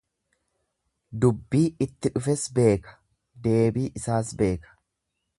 [1.25, 2.95] Dubbii itti dhufes beeka
[3.49, 4.75] deebii isaas beeka.